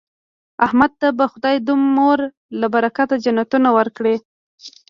احمد 0.65 0.91
ته 1.01 1.07
به 1.17 1.25
خدای 1.31 1.55
د 1.67 1.69
مور 1.95 2.19
له 2.59 2.67
برکته 2.73 3.15
جنتونه 3.25 3.69
ورکړي. 3.77 4.15